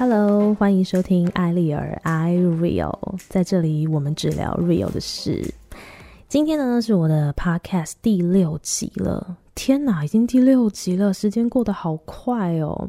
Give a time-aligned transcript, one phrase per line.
[0.00, 2.96] Hello，欢迎收听艾丽儿 I Real，
[3.28, 5.52] 在这里我们只聊 real 的事。
[6.28, 12.88] 今天呢是我的 Podcast 第六集了，天哪，已经第六集了，时间过得好快哦。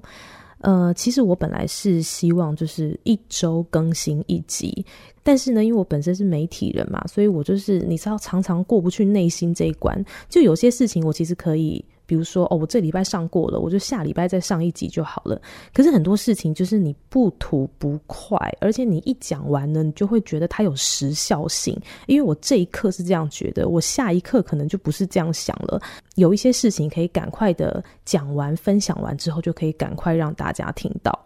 [0.60, 4.86] 呃，其实我本来是希望就是一周更新一集，
[5.24, 11.84] 但是呢，因为我本身是媒体人嘛，所以我就是你知道，常常过不去内心这一关，就有些事情我其实可以。
[12.10, 15.40] 比如说，哦，我这礼拜上过了，我就下礼拜再上一集就好了。
[15.72, 21.80] 可是很多事情就是你不吐不快，而且你一讲完呢，你就会觉得它有时效性。
[22.08, 25.80] 因为我这一刻是这样觉得，我下一刻可能就不是这样想了。
[26.16, 31.18] 有一些事情可以赶快的讲完、分享完之后，就可以赶快让大家听到。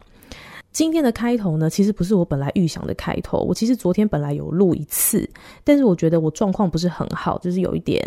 [0.74, 3.38] 今天的开头呢，其实不是我本来预想的开头。
[3.38, 5.30] 我其实昨天本来有录一次，
[5.64, 8.04] 但是我觉得我状况不是很好，就是有一点。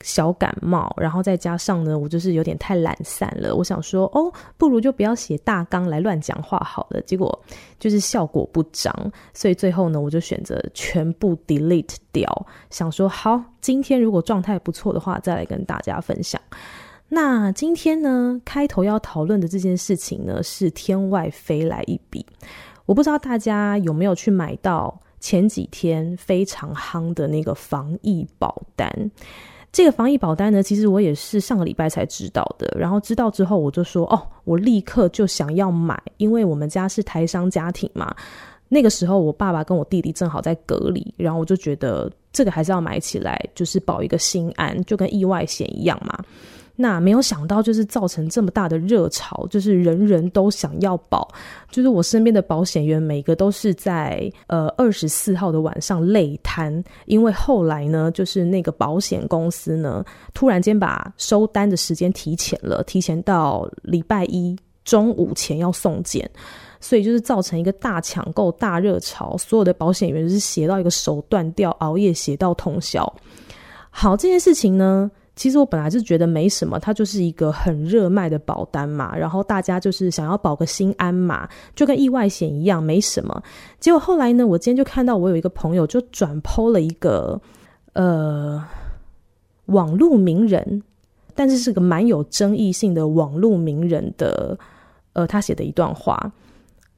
[0.00, 3.54] 小感冒，然后再加上呢，我就是有点太懒散了。
[3.54, 7.00] 我想说，哦，不如就不要写大纲来乱讲话好了。
[7.02, 7.38] 结果
[7.78, 8.94] 就是效果不彰，
[9.32, 12.46] 所以最后呢，我就选择全部 delete 掉。
[12.70, 16.40] 想说，好，今天如果状态不错的话，再来跟大家分享。
[17.08, 22.26] 那今天呢，开头要讨论的这件事情呢，是天外飞来一笔。
[22.86, 29.10] 我不知道大家有没有去买到前几天非常夯的那个防疫保单。
[29.74, 32.72] 这个防疫保单呢，其实我也是上个礼拜才知道的。
[32.78, 38.14] 然后知道之后，我就说：“哦，我立刻就想要买，因为我们家是台商家庭嘛。
[38.68, 46.16] 那个时候，我爸爸跟我弟弟正好在隔离，然后我就觉得这个还是要买起来，就是保一个心安，就跟意外险一样嘛。”
[46.76, 51.28] 那没有想到，就是造成这么大的热潮，就是人人都想要保。
[51.70, 66.28] 就是我身边的保险员，每个都是在呃二十四号的晚上累瘫，因为后来呢，就是那个保险公司呢，突然间把收单的时间提前了，提前到礼拜一中午前要送检，
[66.80, 73.10] 所以就是造成一个大抢购、大热潮，所有的保险员就是写到一个手断掉，熬夜写到通宵。
[73.90, 75.08] 好，这件事情呢。
[75.36, 83.42] 其实我本来是觉得没什么，它就是一个很热卖的保单嘛，然后大家就是想要保个心安嘛，就跟意外险一样，没什么。
[83.80, 87.40] 结果后来呢，我今天就看到我有一个朋友就转 po 了一个
[87.94, 88.64] 呃
[89.66, 90.82] 网络名人，
[91.34, 94.56] 但是是个蛮有争议性的网络名人的
[95.14, 96.32] 呃他写的一段话。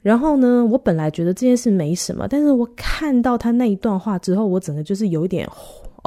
[0.03, 5.49] 然后呢，我本来觉得这件事没什么，但是我看到他那一段话之后，我整个就是有一点。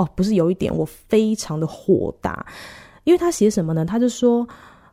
[0.00, 2.46] 哦，不是有一点，我非常的火大，
[3.04, 3.84] 因为他写什么呢？
[3.84, 4.48] 他就说，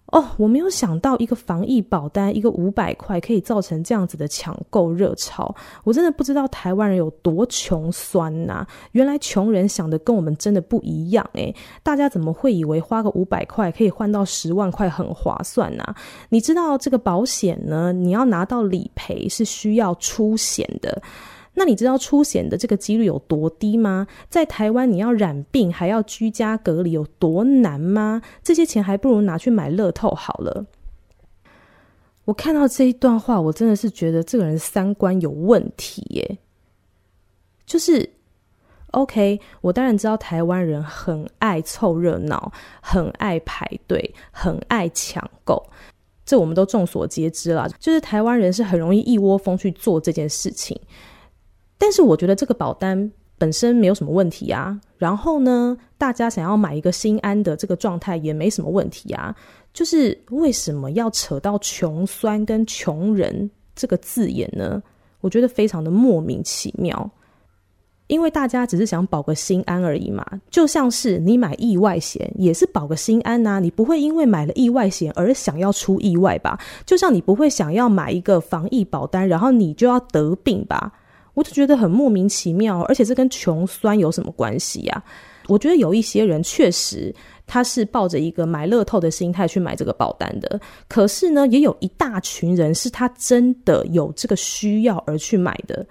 [0.08, 15.96] 哦，我没有想到一个防疫保单，一个五百块可以造成这样子的抢购热潮，我真的不知道台湾人有多穷酸呐、原来穷人想的跟我们真的不一样诶，大家怎么会以为花个五百块可以换到十万块很划算呢、
[16.28, 21.02] 你知道这个保险呢，你要拿到理赔是需要出险的。
[21.60, 24.06] 那你知道出险的这个几率有多低吗？
[24.30, 28.22] 在台湾你要染病还要居家隔离有多难吗？
[28.44, 30.68] 这些钱还不如拿去买乐透好了。
[32.26, 36.38] 我看到这一段话，我真的是觉得这个人三观有问题耶。
[37.66, 38.08] 就是
[38.92, 42.52] ，OK，我当然知道台湾人很爱凑热闹，
[42.82, 45.68] 很爱排队，很爱抢购，
[46.24, 47.68] 这我们都众所皆知啦。
[47.80, 50.80] 就是台湾人是很容易一窝蜂去做这件事情。
[51.78, 59.36] 但是我觉得这个保单本身没有什么问题啊，然后呢，大家想要买一个心安的这个状态也没什么问题啊。
[59.74, 64.82] 就是为什么要扯到穷酸跟穷人这个字眼呢？
[65.22, 67.10] 我觉得非常的莫名其妙。
[68.08, 76.58] 因为大家只是想保个心安而已嘛，就像是你买意外险也是保个心安呐，你不会因为买了意外险而想要出意外吧？
[76.86, 80.92] 就像你不会想要买一个防疫保单，然后你就要得病吧？
[81.38, 85.04] 我就觉得很莫名其妙，而且这跟穷酸有什么关系呀？
[85.46, 87.14] 我觉得有一些人确实
[87.46, 90.60] 他是抱着一个买乐透的心态去买这个保单的，
[90.90, 95.86] 可是呢，也有一大群人是他真的有这个需要而去买的。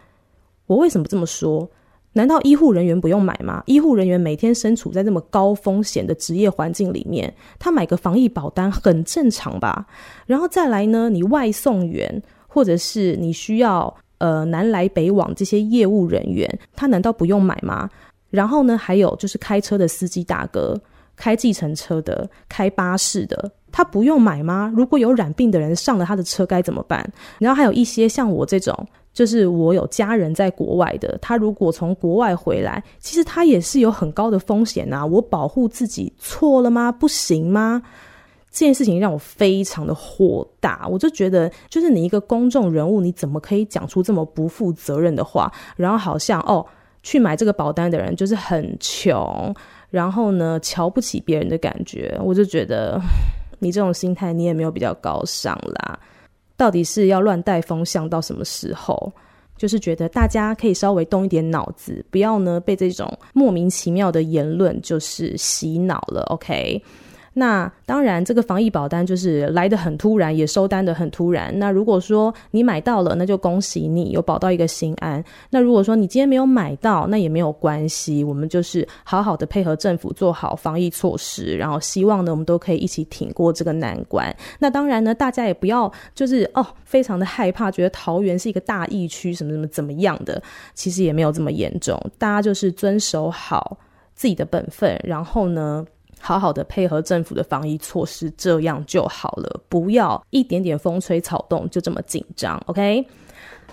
[0.67, 1.71] 我为什么这么说？
[2.15, 3.62] 难道医护人员不用买吗？
[3.67, 9.87] 医护人员每天身处在这么高风险的职业环境里面，他买个防疫保单很正常吧？
[10.26, 13.97] 然后再来呢，你外送员或者是你需要。
[14.19, 17.89] 呃，南来北往这些业务人员，他难道不用买吗？
[18.31, 20.79] 然后呢，还有就是开车的司机大哥，
[21.15, 24.73] 开计程车的，开巴士的，他不用买吗？
[24.75, 27.09] 如果有染病的人上了他的车该怎么办？
[27.39, 28.75] 然后还有一些像我这种，
[29.13, 35.07] 就是我有家人在国外的，他如果从国外回来，其实他也是有很高的风险啊。
[35.07, 36.91] 我保护自己错了吗？
[36.91, 37.81] 不行吗？
[38.56, 45.53] 这件事情让我非常的火大，我就觉得，就是你一个公众人物，你怎么可以讲出这么不负责任的话？
[45.76, 46.64] 然后好像哦，
[47.03, 49.55] 去买这个保单的人就是很穷，
[49.91, 52.99] 然后呢，瞧不起别人的感觉，我就觉得
[53.61, 55.99] 你这种心态，你也没有比较高尚啦。
[56.56, 59.12] 到底是要乱带风向到什么时候？
[59.59, 66.82] 就是觉得大家可以稍微动一点脑子，不要呢被这种莫名其妙的言论就是洗脑了，OK？
[67.38, 71.53] 那当然，这个防疫保单就是来得很突然，也收单得很突然。
[71.59, 75.23] 那如果说你买到了，那就恭喜你有保到一个心安。
[75.50, 84.35] 那如果说你今天没有买到，那也没有关系，我们就是好好的配合政府做好防疫措施，然后希望呢，我们都可以一起挺过这个难关。
[84.59, 90.43] 那当然呢，大家也不要就是哦，非常的害怕，觉得桃园是一个大疫区，什么什么怎么样的，
[90.73, 92.00] 其实也没有这么严重。
[92.17, 93.77] 大家就是遵守好
[94.15, 95.85] 自己的本分，然后呢，
[96.21, 99.61] 好好的配合政府的防疫措施，这样就好了。
[99.69, 103.07] 不要一点点风吹草动就这么紧张，OK？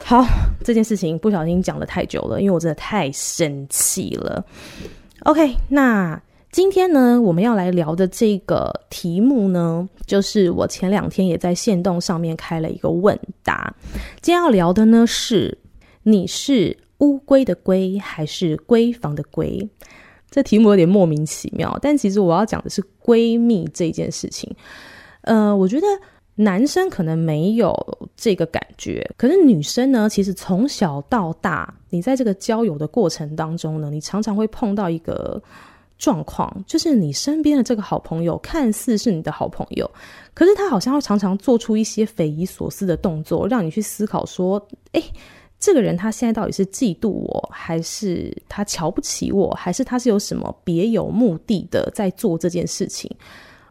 [0.03, 0.25] 好，
[0.63, 4.43] 这件事情不小心讲得太久了，因为我真的太生气了。
[5.21, 13.73] OK，那今天呢，我们要来聊的这个题目呢，就是我前两天也在限动上面开了一个问答。
[14.21, 15.57] 今天要聊的呢是，
[16.03, 19.67] 你是乌龟的龟还是闺房的闺？
[20.33, 24.51] 这题目有点莫名其妙，但其实我要讲的是闺蜜这件事情。
[25.21, 25.85] 呃，我觉得
[26.33, 27.71] 男生可能没有
[28.17, 35.39] 这个感觉，可是女生呢，其实从小到大，你在这个交友的过程当中呢，你常常会碰到一个
[35.99, 39.87] 状况，就是你身边的这个好朋友看似是你的好朋友，
[40.33, 45.03] 可是他好像会常常做出一些匪夷所思的动作，让你去思考说，诶。
[45.63, 53.09] 这个人他现在到底是嫉妒我，还是他瞧不起我，还是他是有什么别有目的的在做这件事情？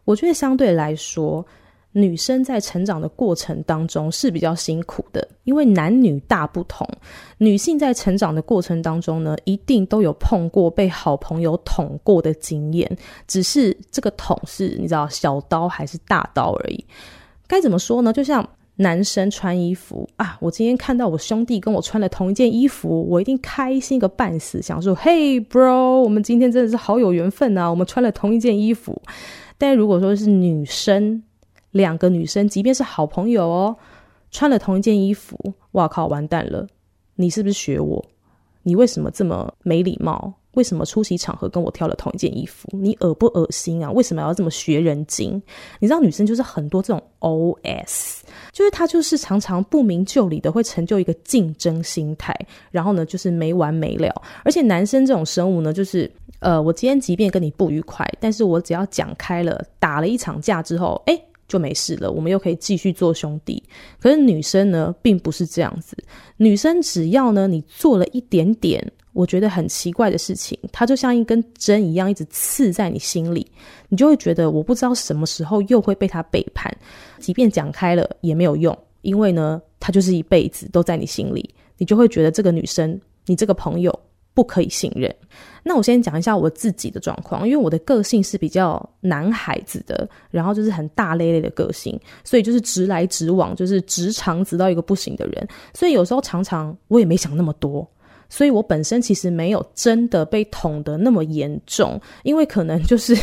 [0.06, 1.44] 我觉得相对来说，
[1.92, 6.88] 女生在成长的过程当中是比较辛苦的，因为男女大不同。
[7.36, 12.90] 女性在成长的过程当中呢，一定都有碰过被好朋友捅过的经验，
[13.28, 16.82] 只是这个捅是你知道小刀还是大刀而已。
[17.46, 18.14] 该怎么说呢？
[18.14, 18.48] 就像。
[18.76, 29.00] 男生穿衣服啊，我今天看到我兄弟跟我穿了同一件衣服，我一定开心个半死，想说嘿，bro，我们今天真的是好有缘分啊，我们穿了同一件衣服。
[29.58, 31.22] 但如果说是女生，
[31.72, 33.76] 两个女生，即便是好朋友哦，
[34.30, 35.36] 穿了同一件衣服，
[35.72, 36.66] 哇靠，完蛋了，
[37.16, 38.04] 你是不是学我？
[38.62, 40.32] 你为什么这么没礼貌？
[40.54, 42.68] 为什么出席场合跟我挑了同一件衣服？
[42.72, 43.90] 你恶不恶心啊？
[43.90, 45.40] 为什么要这么学人精？
[45.80, 48.20] 你知道女生就是很多这种 OS，
[48.52, 52.36] 就是她就是常常不明就里的会成就一个竞争心态，
[52.70, 54.12] 然后呢就是没完没了。
[54.44, 56.10] 而且男生这种生物呢，就是
[56.40, 61.18] 呃，我今天即便跟你不愉快，但是我只要讲开了，打了一场架之后，诶，
[61.48, 63.62] 就没事了，我们又可以继续做兄弟。
[63.98, 65.96] 可是女生呢，并不是这样子，
[66.36, 68.92] 女生只要呢你做了一点点。
[69.12, 73.46] 我觉得很奇怪的事情，它就像一根针一样，一直刺在你心里，
[73.88, 76.74] 你就会觉得我不知道什么时候又会被他背叛，
[77.18, 83.96] 即便讲开了也没有用，因为呢，他就是一辈子都在你心里，你就会觉得这个女生，你这个朋友
[84.32, 85.14] 不可以信任。
[85.62, 97.86] 那我先讲一下我自己的状况，因为我的个性是比较男孩子的，然后就是很大咧咧的个性，所以就是直来直往，就是直肠直到一个不行的人，所以有时候常常我也没想那么多。
[98.32, 103.14] 所以我本身其实没有真的被捅得那么严重，因为可能就是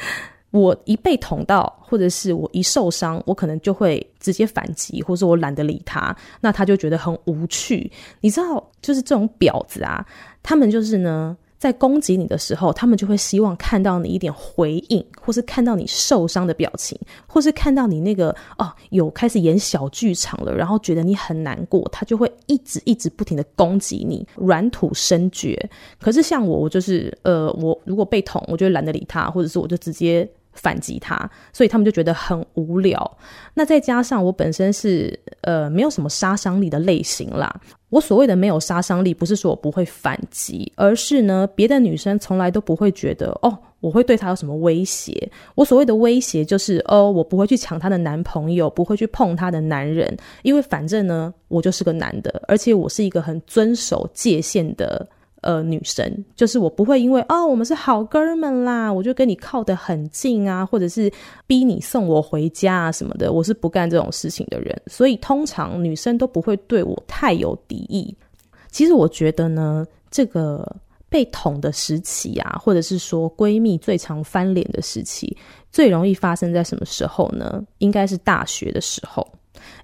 [0.52, 7.92] 我一被捅到，或者是我一受伤，我可能就会直接反击，或者我懒得理他，那他就觉得很无趣。
[8.22, 10.02] 你知道，就是这种婊子啊，
[10.42, 11.36] 他们就是呢。
[11.64, 18.28] 在攻击你的时候，他们就会希望看到你一点回应，或是看到你受伤的表情，或是看到你那个
[18.58, 25.58] 哦，有开始演小剧场了，然后觉得你很难过，他就会一直一直不停的攻击你，软土深掘。
[25.98, 31.18] 可是像我，我就是呃，我如果被捅，我就懒得理他，或者是我就直接反击他，
[31.50, 33.18] 所以他们就觉得很无聊。
[33.54, 37.58] 那再加上我本身是呃没有什么杀伤力的类型啦。
[37.94, 45.30] 我所谓的没有杀伤力，不是说我不会反击，而是呢，别的女生从来都不会觉得哦，我会对她有什么威胁。
[45.54, 55.06] 我所谓的威胁就是哦，我不会去抢她的男朋友，不会去碰她的男人，因为反正呢，我就是个男的，而且我是一个很遵守界限的。
[55.44, 61.12] 呃，女生就是我不会因为哦，我们是好哥们啦，我就跟你靠得很近啊，或者是
[61.46, 68.16] 逼你送我回家啊什么的，我是不干这种事情的人，所以通常女生都不会对我太有敌意。
[68.70, 70.66] 其实我觉得呢，这个
[71.08, 75.36] 被捅的时期啊，或者是说闺蜜最常翻脸的时期，
[75.70, 77.62] 最容易发生在什么时候呢？
[77.78, 79.26] 应该是大学的时候，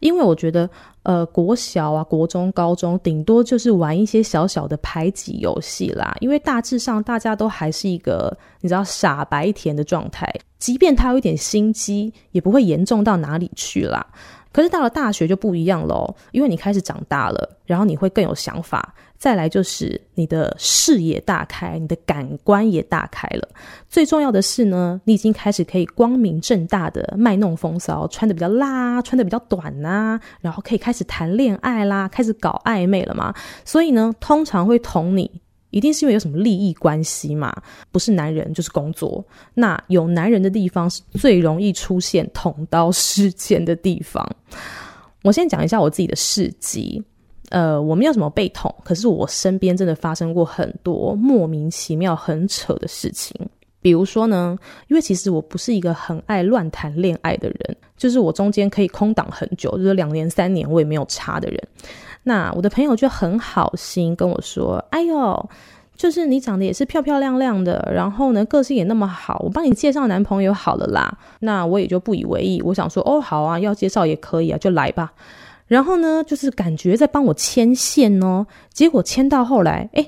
[0.01, 0.69] 因为我觉得，
[1.03, 6.15] 呃，国小啊、国中、高中，顶多就是玩一些小小的排挤游戏啦。
[6.21, 14.07] 因为大致上大家都还是一个你知道傻白甜的状态，即便他有一点心机，也不会严重到哪里去啦。
[14.53, 18.95] 可是到了大学就不一样喽，因为你开始长大了，然后你会更有想法。
[19.21, 23.47] 再来就是你的视野大开，你的感官也大开了。
[23.87, 33.35] 最重要的是呢，你已经开始可以光明正大的卖弄风骚，穿得比较辣，穿得比较短呐、然后可以开始谈恋爱啦，开始搞暧昧了嘛。
[33.63, 35.31] 所以呢，通常会捅你。
[35.69, 37.55] 一定是因为有什么利益关系嘛？
[37.93, 39.23] 不是男人就是工作。
[39.55, 44.27] 那有男人的地方是最容易出现捅刀事件的地方。
[45.23, 47.05] 我先讲一下我自己的事迹。
[47.51, 53.37] 呃，我没有什么被捅，可是我身边真的发生过很多莫名其妙、很扯的事情。
[53.83, 61.59] 比如说呢，因为其实我不是一个很爱乱谈恋爱的人，就是我中间可以空档很久，就是两年、三年我也没有差的人。
[62.23, 65.51] 那我的朋友就很好心跟我说：“哎呦，
[65.97, 75.11] 就是你长得也是漂漂亮亮的，然后呢，个性也那么好，我帮你介绍男朋友好了啦。”那我也就不以为意，我想说：“哦，好啊，要介绍也可以啊，就来吧。”
[75.71, 80.05] 然后呢，就是感觉在帮我牵线哦，结果牵到后来，哎，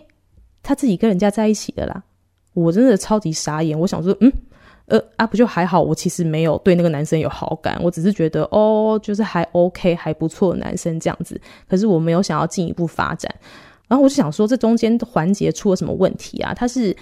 [0.60, 2.02] 他自己跟人家在一起的啦，
[2.52, 3.78] 我真的超级傻眼。
[3.78, 4.32] 我想说，嗯。
[4.86, 5.80] 呃啊，不就还好？
[5.80, 11.40] 我其实没有对那个男生有好感，我只是觉得哦，就是还 OK，还不错的男生这样子。
[11.68, 13.32] 可是我没有想要进一步发展。
[13.86, 16.52] 然后我就想说，这中间环节出了什么问题啊？
[16.52, 16.94] 他是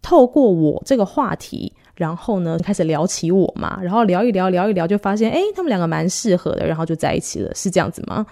[0.00, 8.24] 透过我这个话题，然后呢开始聊起我嘛，然后聊一聊，聊一聊，就发现哎，他们两个蛮适合的，然后就在一起了，是这样子吗？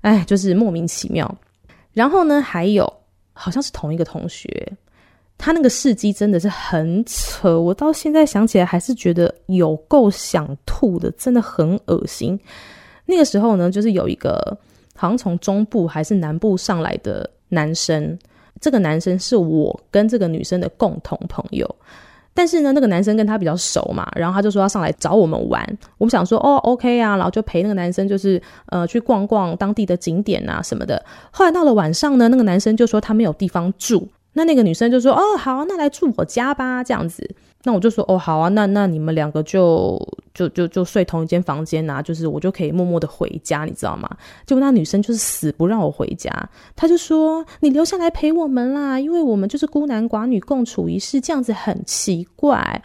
[0.00, 1.32] 哎，就是莫名其妙。
[1.92, 2.92] 然后呢，还有
[3.32, 4.72] 好像是同一个同学。
[5.36, 12.38] 他那个事迹真的是很扯，我到现在想起来还是觉得有够想吐的，真的很恶心。
[13.04, 14.56] 那个时候呢，就是有一个
[14.96, 18.16] 好像从中部还是南部上来的男生，
[18.60, 21.68] 这个男生是我跟这个女生的共同朋友，
[22.34, 25.64] 但是呢，那个男生跟他比较熟嘛，然后他就说要上来找我们玩，
[25.98, 31.02] 我们想说哦，OK 啊，然后就陪那个男生就是呃去逛逛当地的景点啊什么的。
[31.30, 34.08] 后来到了晚上呢，那个男生就说他没有地方住。
[34.36, 39.98] 那那个女生就说：“哦，好，那来住我家吧，这样子。”那我就说：“哦，好啊，那那你们两个就
[40.34, 44.08] 就就就睡同一间房间啊，就是我就可以默默的回家，你知道吗？”
[44.46, 46.30] 结果那女生就是死不让我回家，
[46.76, 52.82] 她就说：“你留下来陪我们啦，因为我们就是孤男寡女共处一室，这样子很奇怪。”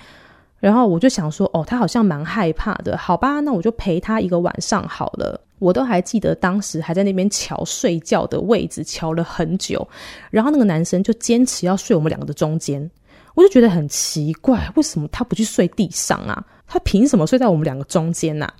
[0.59, 9.85] 然后我就想说：“哦，她好像蛮害怕的，好吧，那我就陪她一个晚上好了。”我都还记得当时还在那边瞧睡觉的位置，瞧了很久。
[10.31, 12.89] 然后那个男生就坚持要睡我们两个的中间，
[13.39, 16.45] 我就觉得很奇怪，为什么他不去睡地上啊？
[16.67, 18.53] 他凭什么睡在我们两个中间啊？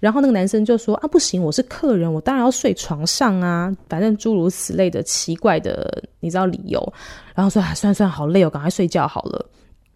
[0.00, 6.92] 然后那个男生就说：“啊，不行，我是客人，我当然要睡床上啊。”反正诸如此类的奇怪的，你知道理由。
[7.34, 9.48] 然后说：“啊，算算好累哦，赶快睡觉好了。”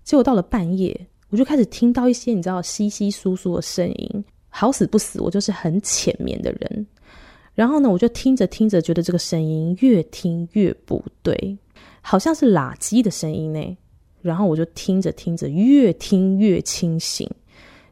[0.02, 0.98] 结果到了半夜，
[1.28, 4.24] 我就开始听到一些你知道稀稀疏疏的声音。
[4.48, 6.86] 好死不死，我就是很浅眠的人。
[7.54, 11.58] 然后呢，我就听着听着，觉得这个声音越听越不对，
[12.00, 13.76] 好像是垃圾的声音呢。
[14.23, 17.29] 然后我就听着听着，越听越清醒。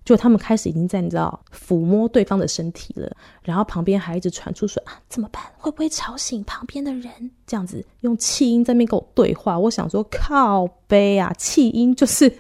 [0.02, 3.08] 就他们开始已经在你知道抚摸对方的身体了，
[3.42, 5.40] 然后旁边还一直传出说啊，怎么办？
[5.56, 7.30] 会不会吵醒旁边的人？
[7.46, 9.56] 这样子用气音在那边跟我对话。
[9.56, 12.32] 我想说靠背啊，气音就是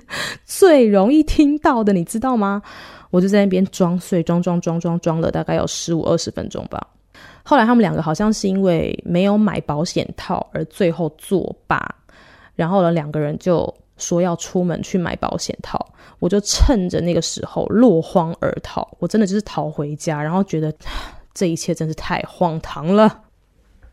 [0.44, 2.60] 最容易听到的，你知道吗？
[3.10, 6.84] 我就在那边装睡，装装装装装了大概有十五二十分钟吧。
[7.44, 11.78] 后来他们两个好像是因为没有买保险套而最后作罢，
[12.54, 15.84] 然后呢，两个人就说要出门去买保险套。
[16.18, 20.70] 我就趁着那个时候落荒而逃，我真的就是逃回家，然后觉得
[21.32, 23.22] 这一切真是太荒唐了。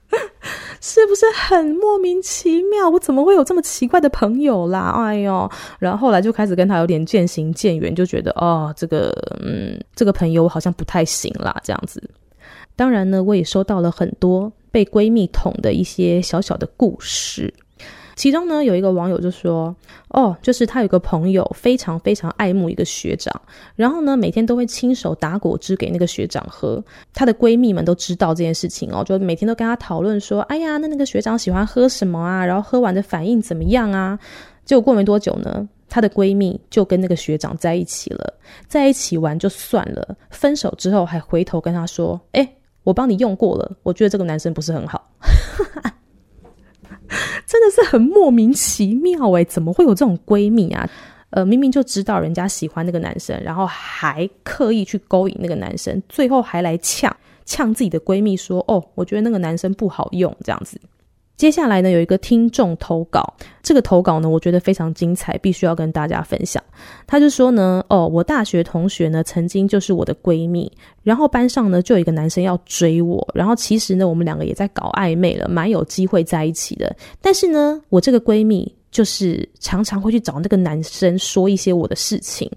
[0.81, 2.89] 是不是很莫名其妙？
[2.89, 4.93] 我怎么会有这么奇怪的朋友啦？
[4.97, 5.49] 哎呦，
[5.79, 9.11] 然后后来就开始跟他有点渐行渐远，就觉得哦，这个
[9.41, 12.01] 嗯，这个朋友好像不太行啦，这样子。
[12.75, 17.53] 当然呢，我也收到了很多被闺蜜捅的一些小小的故事。
[18.17, 19.73] 其中呢，有一个网友就说
[20.09, 23.31] ：“哦，就是他有个朋友非常非常爱慕一个学长，
[23.75, 26.83] 然后呢，每天都会亲手打果汁给那个学长喝。
[27.13, 32.43] 她的闺蜜们都知道这件事情哦，就每天都跟她讨论说：‘哎呀，那那个学长喜欢喝什么啊？
[32.43, 34.17] 然后喝完的反应怎么样啊？’
[34.65, 38.33] 结果过没多久呢，她的闺蜜就跟那个学长在一起了。
[38.67, 42.51] 在一起玩就算了，分手之后还回头跟他说：‘哎，
[42.83, 45.07] 我帮你用过了，我觉得这个男生不是很好。’”
[47.67, 50.89] 的是很莫名其妙诶，怎么会有这种闺蜜啊？
[51.31, 57.13] 呃，明明就知道人家喜欢那个男生，然后还刻意去勾引那个男生，最后还来呛
[57.45, 60.79] 呛自己的闺蜜说：“哦，我觉得那个男生不好用。”这样子。
[61.37, 66.61] 接下来呢，有一个听众投稿，这个投稿呢，我觉得非常精彩，必须要跟大家分享。
[67.05, 70.71] 他就说呢：“哦，我大学同学呢，曾经就是我的闺蜜，
[71.03, 76.95] 然后班上呢就有一个男生要追我，然后其实呢，我们两个也在搞暧昧了，蛮有机会在一起的。
[77.21, 82.49] 但是呢，我这个闺蜜。”就是常常会去找那个男生说一些我的事情，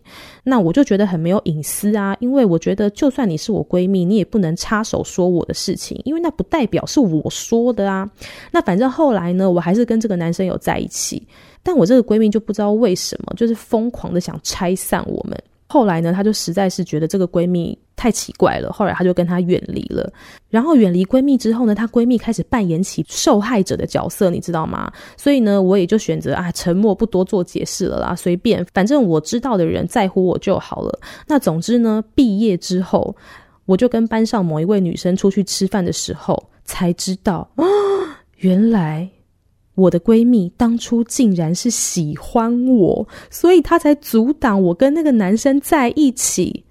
[0.45, 8.09] 那我就觉得很没有隐私啊，因为我觉得就算你是我闺蜜，你也不能插手说我的事情，因为那不代表是我说的啊。
[8.51, 11.27] 那反正后来呢，我还是跟这个男生有在一起，
[11.63, 15.37] 但我这个闺蜜就不知道为什么，就是疯狂的想拆散我们。
[15.73, 20.13] 后来呢，她就实在是觉得这个闺蜜太奇怪了，后来她就跟她远离了。
[20.49, 24.93] 然后远离闺蜜之后呢，她闺蜜开始扮演起受害者的角色，你知道吗？
[25.17, 30.99] 所以呢，我也就选择啊，沉默不多做解释了啦，随便，反正我知道的人在乎我就好了。
[31.29, 33.15] 那总之呢，毕业之后，
[33.65, 37.65] 我就跟班上某一位女生出去吃饭的时候，才知道啊，
[38.39, 39.09] 原来。
[39.77, 46.65] 我的闺蜜当初竟然是喜欢我，所以她才阻挡我跟那个男生在一起。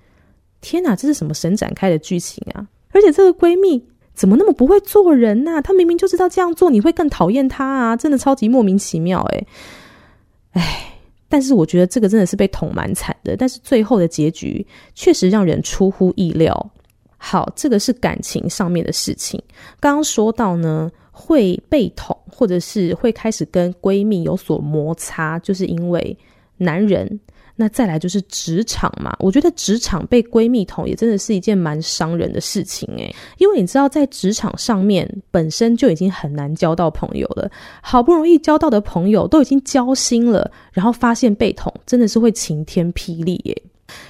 [0.61, 2.67] 天哪，这是什么神展开的剧情啊！
[2.91, 5.61] 而且这个闺蜜怎么那么不会做人呢？
[5.61, 7.95] 她明明就知道这样做你会更讨厌她啊！
[7.95, 9.47] 真的超级莫名其妙诶。
[10.51, 10.93] 哎，
[11.29, 13.37] 但是我觉得这个真的是被捅蛮惨的。
[13.37, 16.71] 但是最后的结局确实让人出乎意料。
[17.17, 19.41] 好，这个是感情上面的事情。
[19.79, 20.91] 刚刚说到呢。
[21.19, 26.17] 会被捅，或者是会开始跟闺蜜有所摩擦，就是因为
[26.57, 27.19] 男人。
[27.61, 43.61] 那再来就是职场嘛，我觉得职场被闺蜜捅也真的是一件蛮伤人的事情诶，因为你知道，在职场上面本身就已经很难交到朋友了，好不容易交到的朋友都已经交心了，然后发现被捅，真的是会晴天霹雳耶。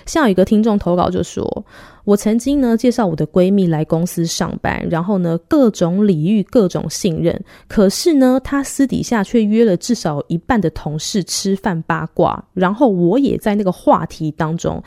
[0.05, 1.65] 像有一个听众投稿就说，
[2.03, 14.81] 我曾经呢介绍我的闺蜜来公司上班，然后呢各种礼遇，各种信任，可是呢她私底下却约了至少一半的同事吃饭八卦，然后我也在那个话题当中。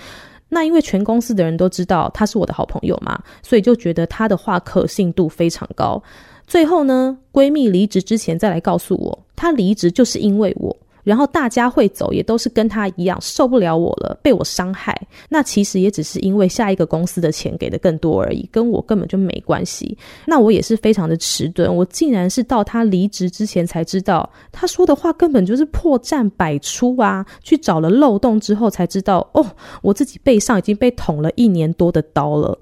[0.48, 6.02] 那因为全公司的人都知道她是我的好朋友嘛，所以就觉得她的话可信度非常高。
[6.46, 10.76] 最后呢闺蜜离职之前再来告诉我，她离职就是因为我。
[11.02, 14.96] 然后大家会走，也都是跟他一样受不了我了，被我伤害。
[15.28, 19.96] 那其实也只是因为下一个公司的钱给的更多而已，跟我根本就没关系。
[20.26, 27.26] 那我也是非常的迟钝，我竟然是到他离职之前才知道，他说的话根本就是破绽百出啊！
[27.42, 29.44] 去找了漏洞之后才知道，哦，
[29.82, 32.58] 我自己背上已经被捅了一年多的刀了。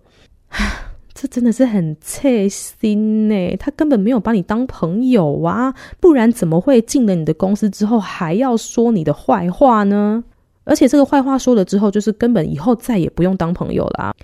[1.21, 10.25] 这真的是很刺心呢，他根本没有把你当朋友啊，不然怎么会进了你的公司之后还要说你的坏话呢？
[10.65, 14.15] 而且这个坏话说了之后，就是根本以后再也不用当朋友啦。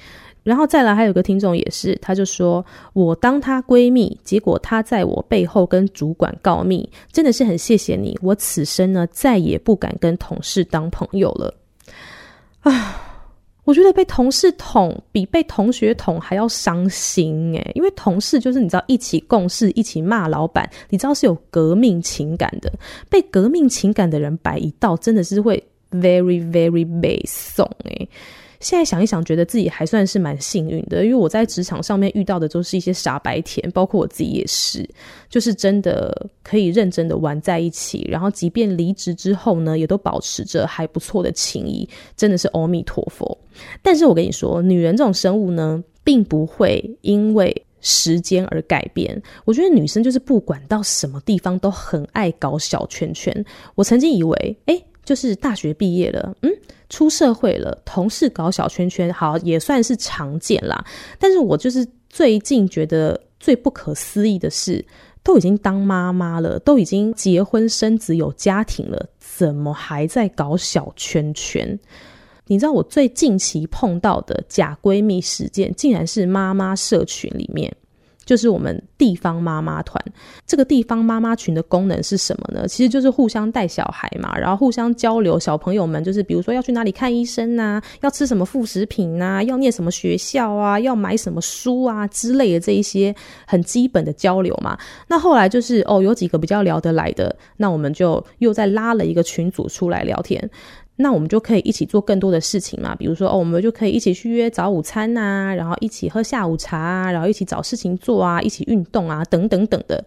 [0.42, 11.52] 然后再来，还有个听众也是，他就说我当她闺蜜，结果她在我背后跟主管告密，真的是很谢谢你，我此生呢再也不敢跟同事当朋友了
[12.60, 13.02] 啊。
[13.66, 22.72] 我觉得被同事捅比被同学捅还要伤心诶，因为同事就是你知道一起共事、一起骂老板，你知道是有革命情感的。
[23.10, 28.08] 被革命情感的人摆一道，真的是会 very very 悲送诶。
[28.66, 34.84] 现在想一想，觉得自己还算是蛮幸运的，因为我在职场上面遇到的都是一些傻白甜，包括我自己也是，
[35.28, 43.38] 就是真的可以认真的玩在一起，然后即便离职之后呢，也都保持着还不错的情谊，真的是阿弥陀佛。
[43.84, 49.22] 但是我跟你说，女人这种生物呢，并不会因为时间而改变。
[49.44, 53.32] 我觉得女生就是不管到什么地方都很爱搞小圈圈。
[53.76, 56.50] 我曾经以为，诶，就是大学毕业了，嗯。
[56.88, 60.84] 出社会了，同事搞小圈圈，好也算是常见啦。
[61.18, 64.84] 但是我就是最近觉得最不可思议的是，
[65.22, 71.78] 都已经当妈妈了，都已经结婚生子有家庭了，怎么还在搞小圈圈？
[72.46, 77.74] 你知道我最近期碰到的假闺蜜事件，竟然是妈妈社群里面。
[78.26, 79.98] 就是我们地方妈妈团，
[80.44, 82.68] 这个地方妈妈群的功能是什么呢？
[82.68, 85.38] 其实就是互相带小孩嘛，然后互相交流。
[85.38, 93.14] 小朋友们就是比如说要去哪里看医生啊，要吃什么副食品啊，要念什么学校啊，要买什么书啊之类的这一些
[93.46, 94.76] 很基本的交流嘛。
[95.06, 100.50] 那后来就是哦，有几个比较聊得来的，那我们就又再拉了一个群组出来聊天。
[100.96, 110.02] 那我们就可以一起做更多的事情嘛，比如说哦，我们就可以一起去约早午餐呐、啊，然后一起喝下午茶啊，然后一起找事情做啊，一起运动啊，等等等的。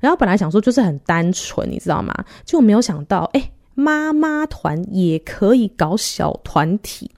[0.00, 2.14] 然后本来想说就是很单纯，你知道吗？
[2.44, 7.10] 就没有想到，哎，妈妈团也可以搞小团体。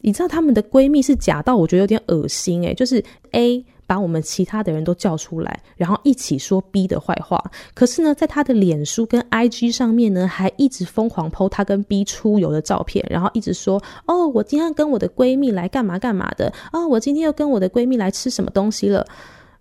[0.00, 3.64] 你知道她们的闺蜜是假到我觉得有点恶心诶，就是 A。
[3.86, 7.42] 把我们其他的人都叫出来，然后一起说 B 的坏话。
[7.74, 16.52] 可是呢，在他的脸书跟 IG 上面呢，还一直疯狂 po 他跟 B 出游的照片，然后一直说：“哦，我今天跟我的闺蜜来干嘛干嘛的。
[16.72, 19.06] 哦，我今天又跟我的闺蜜来吃什么东西了。”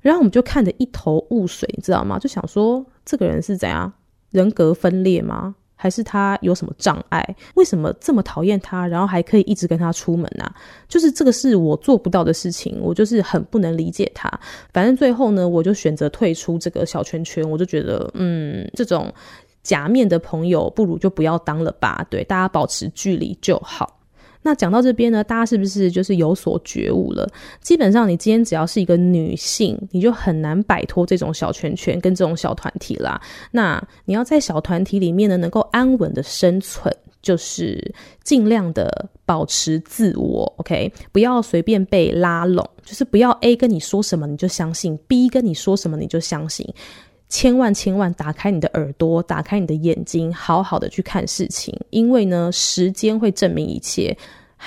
[0.01, 2.19] 然后我们就看得一头雾水，你知道吗？
[2.19, 3.91] 就想说，这个人是怎样，
[4.29, 5.55] 人格分裂吗？
[5.75, 7.35] 还是他有什么障碍？
[7.55, 10.53] 为什么这么讨厌他，然后还可以一直跟他出门啊？
[10.87, 14.31] 就是这个是我做不到的事情，我就是很不能理解他。
[14.73, 17.47] 反正最后呢，我就选择退出这个小圈圈。
[17.49, 19.13] 我就觉得，嗯，这种
[19.61, 22.05] 假面的朋友不如就不要当了吧。
[22.09, 23.99] 对，大家保持距离就好。
[24.45, 27.27] 那讲到这边呢，大家是不是就是有所觉悟了？
[27.61, 33.19] 基本上，你今天只要是一个女性，你就很难摆脱这种小圈圈跟这种小团体啦。
[33.49, 37.91] 那你要在小团体里面呢，能够安稳的生存，就是
[38.23, 40.93] 尽量的保持自我，OK？
[41.11, 46.71] 不要随便被拉拢，就是不要 A 跟你说什么你就相信，B 跟你说什么你就相信。
[47.37, 54.17] 千万千万打开你的耳朵，打开你的眼睛，好好的去看事情，因为呢，时间会证明一切，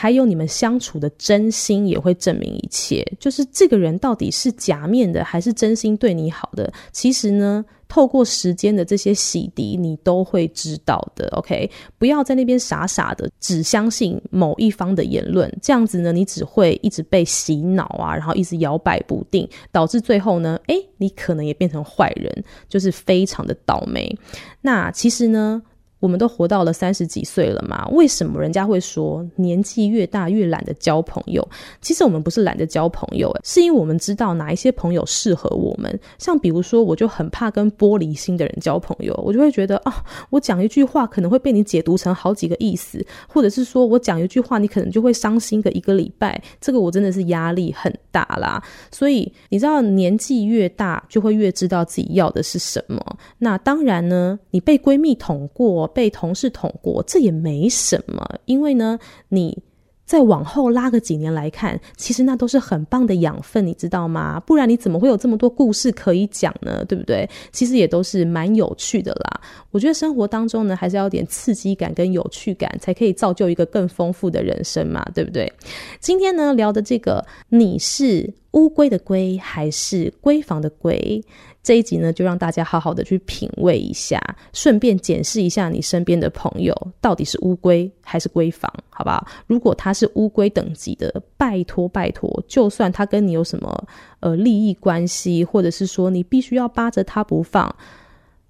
[0.01, 3.05] 还有你们相处的真心也会证明一切。
[3.19, 6.73] 就是这个人到底是假面的，还是真心对你好的？
[6.93, 7.65] 其实呢。
[7.91, 11.27] 透过时间的这些洗涤，你都会知道的。
[11.31, 24.15] OK，不要在那边傻傻的只相信某一方的言论，这样子呢，你只会一直被洗脑啊，然后一直摇摆不定，导致最后呢，诶，你可能也变成坏人，就是非常的倒霉。
[24.61, 25.63] 那其实呢，
[26.01, 27.87] 我们都活到了三十几岁了嘛？
[27.89, 31.47] 为什么人家会说年纪越大越懒得交朋友？
[31.81, 35.99] 其实我们不是懒得交朋友，是因为我们知道哪一些朋友适合我们。
[36.17, 46.41] 像比如说，我就很怕跟玻璃心的人交朋友，我就会觉得啊，我讲一句话可能会被你解读成好几个意思，或者是说我讲一句话，你可能就会伤心个一个礼拜。
[46.61, 48.63] 这个我真的是压力很大啦。
[48.93, 53.05] 所以你知道，年纪越大就会越知道自己要的是什么。
[53.39, 55.88] 那当然呢，你被闺蜜捅过。
[55.89, 58.99] 被同事捅过，这也没什么，因为呢，
[59.29, 59.59] 你
[60.05, 64.41] 再往后拉个几年来看，其实那都是很棒的养分，你知道吗？
[64.41, 66.83] 不然你怎么会有这么多故事可以讲呢？
[66.87, 67.29] 对不对？
[67.53, 69.41] 其实也都是蛮有趣的啦。
[69.71, 75.53] 我觉得生活当中呢，还是要有点刺激感跟有趣感，才可以造就一个更丰富的人生嘛，对不对？
[76.01, 81.23] 今天呢，聊的这个，你是乌龟的龟还是闺房的闺？
[81.69, 84.19] 这一集呢，就让大家好好的去品味一下，
[84.55, 89.27] 顺便检视一下你身边的朋友到底是乌龟还是闺房，好不好？
[89.47, 93.87] 如果他是乌龟等级的，拜托拜托，就算他跟你有什么
[94.21, 97.67] 呃利益关系，或者是说你必须要扒着他不放，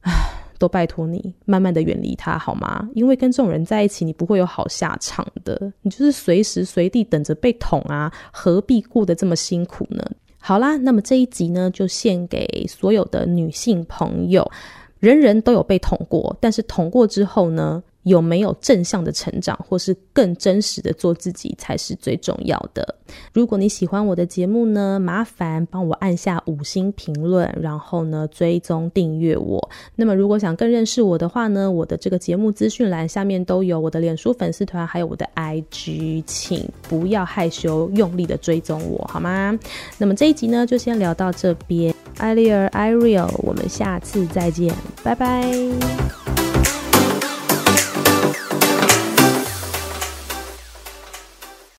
[0.02, 0.12] 唉，
[0.56, 2.88] 都拜托你慢慢的远离他好吗？
[2.94, 10.08] 因为跟这种人在一起，你不会有好下场的，你就是随时随地等着被捅啊，何必过得这么辛苦呢？
[10.38, 14.50] 好啦，那么这一集呢，就献给所有的女性朋友。
[14.98, 22.94] 人人都有被捅过，但是捅过之后呢，有没有正向的成长，或是更真实的做自己，才是最重要的。
[23.32, 29.70] 如果你喜欢我的节目呢，麻烦帮我按下五星评论，然后呢，追踪订阅我。
[29.94, 39.58] 那么，如果想更认识我的话呢，我的这个节目资讯栏下面都有我的脸书粉丝团，还有我的 IG，请不要害羞，用力的追踪我好吗？
[39.96, 41.94] 那么这一集呢，就先聊到这边。
[42.18, 46.37] 艾丽儿，I real，我们下次再见，拜拜。